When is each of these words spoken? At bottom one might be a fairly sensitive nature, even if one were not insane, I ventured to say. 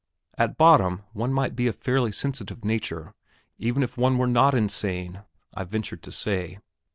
At 0.35 0.57
bottom 0.57 1.03
one 1.13 1.31
might 1.31 1.55
be 1.55 1.67
a 1.67 1.73
fairly 1.73 2.11
sensitive 2.11 2.65
nature, 2.65 3.13
even 3.59 3.83
if 3.83 3.99
one 3.99 4.17
were 4.17 4.25
not 4.25 4.55
insane, 4.55 5.21
I 5.53 5.63
ventured 5.63 6.01
to 6.01 6.11
say. 6.11 6.57